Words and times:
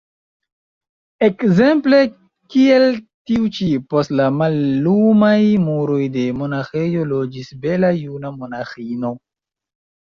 Ekzemple 1.27 1.99
kiel 2.55 2.87
tiu 3.31 3.45
ĉi: 3.59 3.69
post 3.93 4.17
la 4.21 4.27
mallumaj 4.41 5.37
muroj 5.69 6.01
de 6.19 6.27
monaĥejo 6.43 7.09
loĝis 7.15 7.57
bela 7.69 7.97
juna 8.03 8.37
monaĥino. 8.43 9.19